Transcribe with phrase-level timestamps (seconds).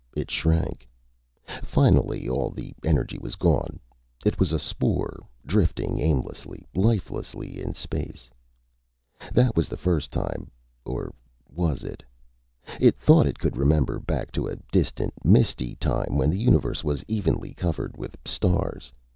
[0.15, 0.89] It shrank.
[1.61, 3.79] Finally, all the energy was gone.
[4.25, 8.27] It was a spore, drifting aimlessly, lifelessly, in space.
[9.31, 10.49] That was the first time.
[10.85, 11.13] Or
[11.47, 12.01] was it?
[12.79, 17.05] It thought it could remember back to a distant, misty time when the Universe was
[17.07, 18.91] evenly covered with stars.